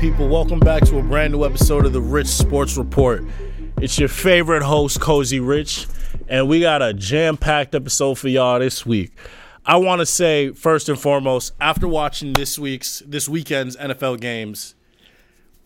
[0.00, 0.28] people?
[0.28, 3.22] Welcome back to a brand new episode of the Rich Sports Report.
[3.82, 5.88] It's your favorite host, Cozy Rich,
[6.26, 9.12] and we got a jam packed episode for y'all this week.
[9.66, 14.74] I want to say, first and foremost, after watching this week's, this weekend's NFL games,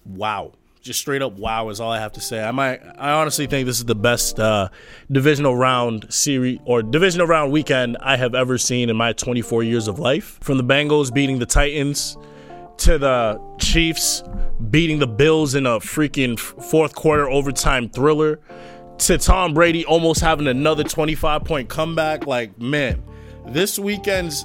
[0.04, 0.54] wow.
[0.80, 2.43] Just straight up wow is all I have to say.
[2.43, 4.68] I might, I honestly think this is the best uh,
[5.12, 9.86] divisional round series or divisional round weekend I have ever seen in my 24 years
[9.86, 10.40] of life.
[10.43, 12.16] From the Bengals beating the Titans
[12.78, 14.22] to the Chiefs
[14.70, 18.40] beating the Bills in a freaking fourth quarter overtime thriller
[18.98, 22.26] to Tom Brady almost having another 25 point comeback.
[22.26, 23.02] Like, man,
[23.46, 24.44] this weekend's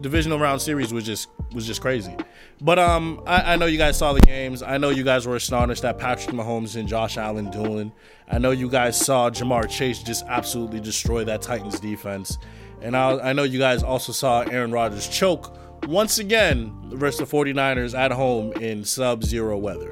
[0.00, 2.14] divisional round series was just was just crazy.
[2.60, 4.62] But um, I, I, know you guys saw the games.
[4.62, 7.92] I know you guys were astonished at Patrick Mahomes and Josh Allen dueling.
[8.28, 12.38] I know you guys saw Ja'Marr Chase just absolutely destroy that Titans defense.
[12.82, 17.36] And I, I know you guys also saw Aaron Rodgers choke once again versus the
[17.36, 19.90] 49ers at home in sub zero weather.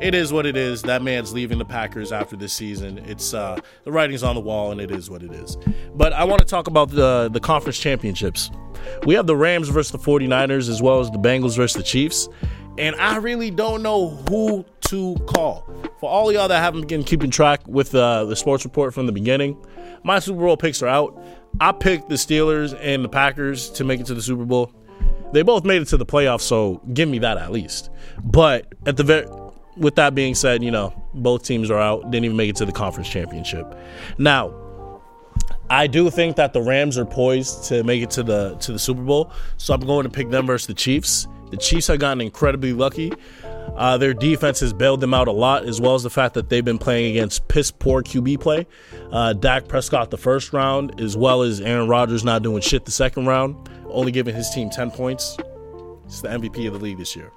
[0.00, 0.82] It is what it is.
[0.82, 2.98] That man's leaving the Packers after this season.
[3.06, 5.56] It's uh, the writing's on the wall, and it is what it is.
[5.94, 8.50] But I want to talk about the the conference championships.
[9.06, 12.28] We have the Rams versus the 49ers, as well as the Bengals versus the Chiefs.
[12.78, 15.68] And I really don't know who to call.
[16.00, 19.12] For all y'all that haven't been keeping track with uh, the sports report from the
[19.12, 19.56] beginning,
[20.02, 21.22] my Super Bowl picks are out.
[21.60, 24.72] I picked the Steelers and the Packers to make it to the Super Bowl.
[25.32, 27.90] They both made it to the playoffs, so give me that at least.
[28.22, 29.26] But at the very
[29.76, 32.66] with that being said, you know, both teams are out, didn't even make it to
[32.66, 33.74] the conference championship.
[34.18, 34.52] Now,
[35.70, 38.78] I do think that the Rams are poised to make it to the to the
[38.78, 41.26] Super Bowl, so I'm going to pick them versus the Chiefs.
[41.50, 43.12] The Chiefs have gotten incredibly lucky.
[43.76, 46.48] Uh, their defense has bailed them out a lot, as well as the fact that
[46.48, 48.66] they've been playing against piss poor QB play.
[49.10, 52.90] Uh, Dak Prescott the first round, as well as Aaron Rodgers not doing shit the
[52.90, 53.56] second round
[53.92, 55.36] only giving his team 10 points.
[56.04, 57.30] He's the MVP of the league this year.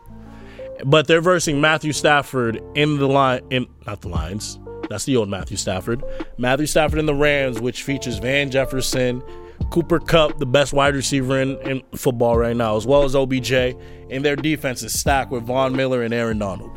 [0.85, 4.59] But they're versing Matthew Stafford in the line, in not the Lions.
[4.89, 6.03] That's the old Matthew Stafford.
[6.37, 9.23] Matthew Stafford in the Rams, which features Van Jefferson,
[9.69, 13.51] Cooper Kupp, the best wide receiver in, in football right now, as well as OBJ.
[13.51, 16.71] And their defense is stacked with Von Miller and Aaron Donald.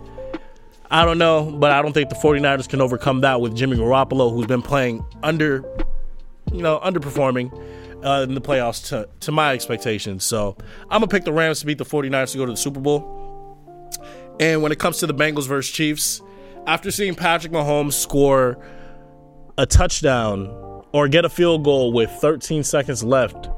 [0.91, 4.33] I don't know, but I don't think the 49ers can overcome that with Jimmy Garoppolo,
[4.33, 5.63] who's been playing under,
[6.51, 7.53] you know, underperforming
[8.03, 10.25] uh, in the playoffs to, to my expectations.
[10.25, 12.57] So I'm going to pick the Rams to beat the 49ers to go to the
[12.57, 13.15] Super Bowl.
[14.41, 16.23] And when it comes to the Bengals versus Chiefs,
[16.67, 18.59] after seeing Patrick Mahomes score
[19.59, 20.47] a touchdown
[20.93, 23.49] or get a field goal with 13 seconds left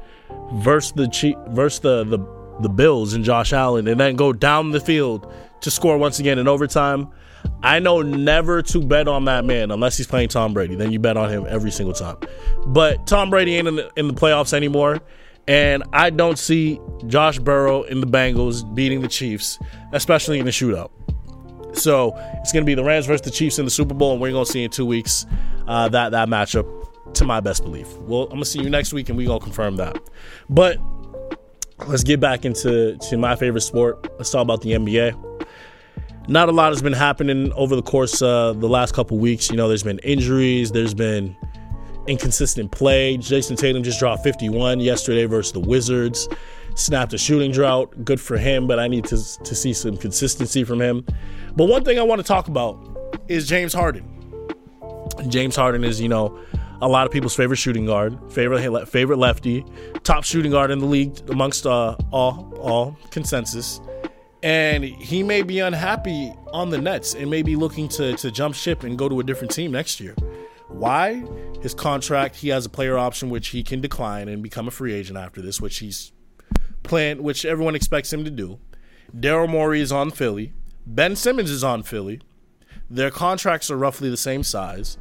[0.55, 2.19] versus the Chief, versus the, the
[2.61, 5.31] the Bills and Josh Allen, and then go down the field
[5.61, 7.09] to score once again in overtime.
[7.63, 10.75] I know never to bet on that man unless he's playing Tom Brady.
[10.75, 12.17] Then you bet on him every single time.
[12.67, 14.99] But Tom Brady ain't in the, in the playoffs anymore.
[15.47, 19.57] And I don't see Josh Burrow in the Bengals beating the Chiefs,
[19.91, 20.91] especially in the shootout.
[21.73, 24.21] So it's going to be the Rams versus the Chiefs in the Super Bowl, and
[24.21, 25.25] we're going to see in two weeks
[25.67, 26.80] uh, that that matchup.
[27.15, 29.75] To my best belief, well, I'm gonna see you next week, and we gonna confirm
[29.75, 29.99] that.
[30.49, 30.77] But
[31.87, 34.07] let's get back into to my favorite sport.
[34.17, 35.31] Let's talk about the NBA
[36.27, 39.49] not a lot has been happening over the course of the last couple weeks.
[39.49, 41.35] You know, there's been injuries, there's been
[42.07, 43.17] inconsistent play.
[43.17, 46.27] Jayson Tatum just dropped 51 yesterday versus the Wizards.
[46.75, 48.05] Snapped a shooting drought.
[48.05, 51.05] Good for him, but I need to, to see some consistency from him.
[51.55, 54.07] But one thing I want to talk about is James Harden.
[55.27, 56.39] James Harden is, you know,
[56.81, 59.65] a lot of people's favorite shooting guard, favorite favorite lefty,
[60.03, 63.79] top shooting guard in the league amongst uh, all all consensus
[64.43, 68.55] and he may be unhappy on the Nets and may be looking to, to jump
[68.55, 70.15] ship and go to a different team next year.
[70.67, 71.23] Why?
[71.61, 74.93] His contract, he has a player option which he can decline and become a free
[74.93, 76.11] agent after this, which he's
[76.81, 78.59] planned, which everyone expects him to do.
[79.15, 80.53] Daryl Morey is on Philly.
[80.87, 82.21] Ben Simmons is on Philly.
[82.89, 84.97] Their contracts are roughly the same size.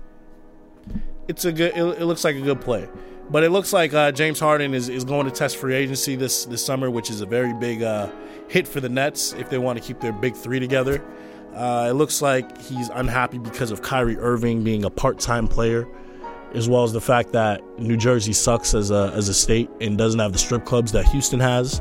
[1.31, 1.73] It's a good.
[1.77, 2.89] It, it looks like a good play,
[3.31, 6.45] but it looks like uh, James Harden is, is going to test free agency this
[6.45, 8.11] this summer, which is a very big uh,
[8.49, 11.05] hit for the Nets if they want to keep their big three together.
[11.55, 15.87] Uh, it looks like he's unhappy because of Kyrie Irving being a part-time player,
[16.53, 19.97] as well as the fact that New Jersey sucks as a as a state and
[19.97, 21.81] doesn't have the strip clubs that Houston has,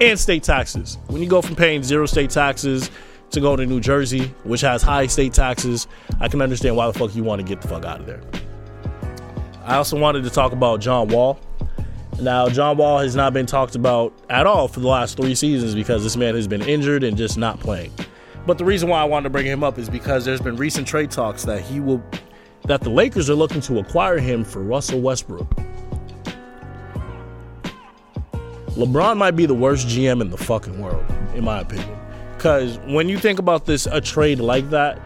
[0.00, 0.98] and state taxes.
[1.08, 2.92] When you go from paying zero state taxes
[3.30, 5.88] to go to New Jersey, which has high state taxes,
[6.20, 8.22] I can understand why the fuck you want to get the fuck out of there.
[9.64, 11.40] I also wanted to talk about John Wall.
[12.20, 15.74] Now, John Wall has not been talked about at all for the last three seasons
[15.74, 17.90] because this man has been injured and just not playing.
[18.46, 20.86] But the reason why I wanted to bring him up is because there's been recent
[20.86, 22.04] trade talks that he will,
[22.66, 25.48] that the Lakers are looking to acquire him for Russell Westbrook.
[28.76, 31.98] LeBron might be the worst GM in the fucking world, in my opinion.
[32.36, 35.00] because when you think about this, a trade like that,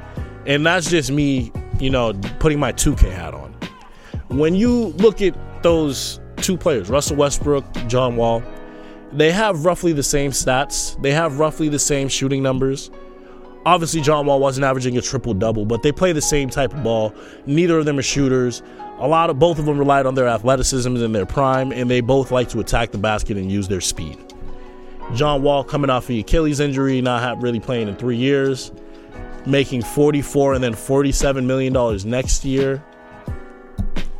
[0.46, 3.48] and that's just me, you know, putting my 2K hat on.
[4.28, 8.42] When you look at those two players, Russell Westbrook, John Wall,
[9.12, 11.00] they have roughly the same stats.
[11.00, 12.90] They have roughly the same shooting numbers.
[13.64, 16.82] Obviously, John Wall wasn't averaging a triple double, but they play the same type of
[16.82, 17.14] ball.
[17.46, 18.62] Neither of them are shooters.
[18.98, 22.00] A lot of both of them relied on their athleticism in their prime, and they
[22.00, 24.19] both like to attack the basket and use their speed.
[25.14, 28.72] John Wall coming off the Achilles injury, not really playing in three years,
[29.46, 32.84] making 44 and then 47 million dollars next year.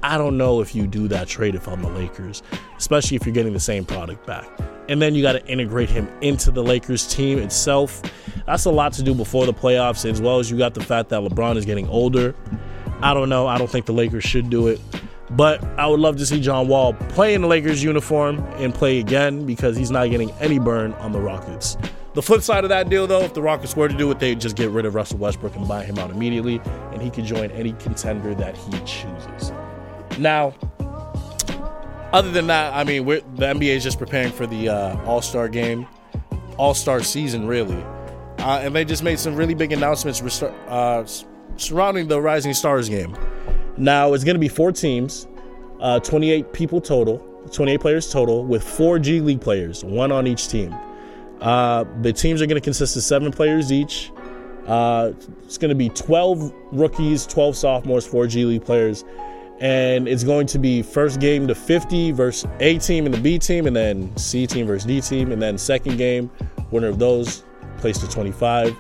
[0.03, 2.43] I don't know if you do that trade if I'm the Lakers,
[2.77, 4.49] especially if you're getting the same product back.
[4.89, 8.01] And then you got to integrate him into the Lakers team itself.
[8.47, 11.11] That's a lot to do before the playoffs, as well as you got the fact
[11.11, 12.35] that LeBron is getting older.
[13.03, 13.47] I don't know.
[13.47, 14.81] I don't think the Lakers should do it.
[15.31, 18.99] But I would love to see John Wall play in the Lakers uniform and play
[18.99, 21.77] again because he's not getting any burn on the Rockets.
[22.15, 24.41] The flip side of that deal, though, if the Rockets were to do it, they'd
[24.41, 26.61] just get rid of Russell Westbrook and buy him out immediately,
[26.93, 29.53] and he could join any contender that he chooses.
[30.19, 30.55] Now,
[32.13, 35.49] other than that, I mean, the NBA is just preparing for the uh, All Star
[35.49, 35.87] game,
[36.57, 37.83] All Star season, really.
[38.39, 41.05] Uh, and they just made some really big announcements uh,
[41.57, 43.17] surrounding the Rising Stars game.
[43.77, 45.27] Now, it's going to be four teams,
[45.81, 47.19] uh, 28 people total,
[47.53, 50.75] 28 players total, with four G League players, one on each team.
[51.41, 54.11] Uh, the teams are going to consist of seven players each.
[54.67, 55.13] Uh,
[55.45, 59.05] it's going to be 12 rookies, 12 sophomores, four G League players
[59.61, 63.39] and it's going to be first game to 50 versus A team and the B
[63.39, 66.31] team, and then C team versus D team, and then second game,
[66.71, 67.45] winner of those
[67.79, 68.77] plays to 25.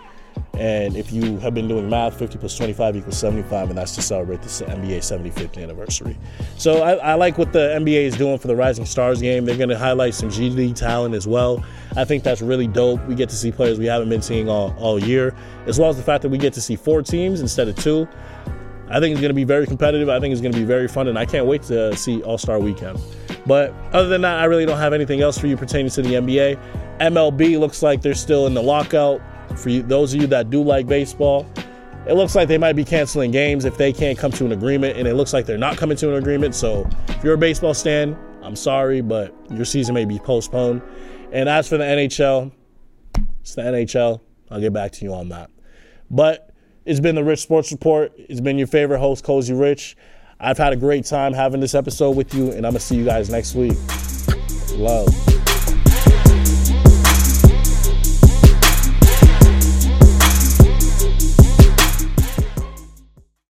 [0.55, 4.03] And if you have been doing math, 50 plus 25 equals 75, and that's to
[4.03, 6.17] celebrate the NBA 75th anniversary.
[6.57, 9.45] So I, I like what the NBA is doing for the Rising Stars game.
[9.45, 11.65] They're going to highlight some G League talent as well.
[11.97, 13.05] I think that's really dope.
[13.07, 15.35] We get to see players we haven't been seeing all, all year,
[15.67, 18.09] as well as the fact that we get to see four teams instead of two.
[18.91, 20.09] I think it's going to be very competitive.
[20.09, 22.39] I think it's going to be very fun, and I can't wait to see All
[22.39, 22.99] Star Weekend.
[23.47, 26.15] But other than that, I really don't have anything else for you pertaining to the
[26.15, 26.59] NBA.
[27.01, 29.21] MLB looks like they're still in the lockout.
[29.57, 31.47] For you, those of you that do like baseball,
[32.07, 34.97] it looks like they might be canceling games if they can't come to an agreement,
[34.97, 36.55] and it looks like they're not coming to an agreement.
[36.55, 40.81] So if you're a baseball stan, I'm sorry, but your season may be postponed.
[41.33, 42.53] And as for the NHL,
[43.41, 44.21] it's the NHL.
[44.51, 45.51] I'll get back to you on that.
[46.11, 46.48] But
[46.89, 48.13] it's been the Rich Sports Report.
[48.17, 49.95] It's been your favorite host, Cozy Rich.
[50.41, 52.97] I've had a great time having this episode with you, and I'm going to see
[52.97, 53.77] you guys next week.
[54.73, 55.28] Love.